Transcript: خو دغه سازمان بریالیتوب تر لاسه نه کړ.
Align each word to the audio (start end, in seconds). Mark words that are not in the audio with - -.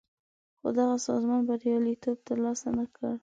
خو 0.59 0.67
دغه 0.79 0.95
سازمان 1.07 1.41
بریالیتوب 1.47 2.17
تر 2.27 2.37
لاسه 2.43 2.69
نه 2.77 2.85
کړ. 2.95 3.11